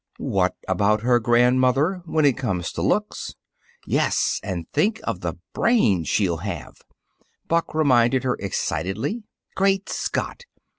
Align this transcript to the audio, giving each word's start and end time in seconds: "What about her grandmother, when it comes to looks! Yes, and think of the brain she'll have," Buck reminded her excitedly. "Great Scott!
"What 0.17 0.55
about 0.67 1.01
her 1.01 1.19
grandmother, 1.19 2.01
when 2.05 2.25
it 2.25 2.35
comes 2.35 2.71
to 2.71 2.81
looks! 2.81 3.35
Yes, 3.85 4.39
and 4.43 4.65
think 4.71 4.99
of 5.03 5.19
the 5.19 5.35
brain 5.53 6.05
she'll 6.05 6.37
have," 6.37 6.81
Buck 7.47 7.75
reminded 7.75 8.23
her 8.23 8.33
excitedly. 8.39 9.21
"Great 9.53 9.89
Scott! 9.89 10.45